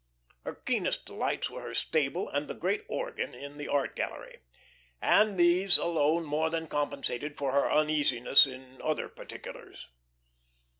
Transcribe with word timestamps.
Her 0.45 0.55
keenest 0.55 1.05
delights 1.05 1.47
were 1.51 1.61
her 1.61 1.75
stable 1.75 2.27
and 2.27 2.47
the 2.47 2.55
great 2.55 2.85
organ 2.89 3.35
in 3.35 3.59
the 3.59 3.67
art 3.67 3.95
gallery; 3.95 4.39
and 4.99 5.37
these 5.37 5.77
alone 5.77 6.23
more 6.25 6.49
than 6.49 6.65
compensated 6.65 7.37
for 7.37 7.51
her 7.51 7.69
uneasiness 7.69 8.47
in 8.47 8.81
other 8.83 9.07
particulars. 9.07 9.89